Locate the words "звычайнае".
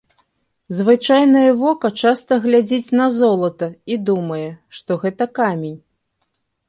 0.77-1.43